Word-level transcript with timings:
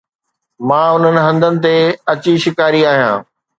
مان 0.67 0.87
انهن 1.09 1.17
هنڌن 1.27 1.53
تي 1.63 1.75
اچي 2.11 2.33
شڪاري 2.43 2.81
آهيان 2.91 3.19